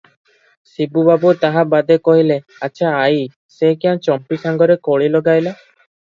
[0.69, 3.21] ଶିବୁ ବାବୁ ତାହା ବାଦେ କହିଲେ, "ଆଚ୍ଛା ଆଈ,
[3.59, 5.57] ସେ କ୍ୟାଁ ଚମ୍ପୀ ସାଙ୍ଗରେ କଳି ଲଗାଇଲା?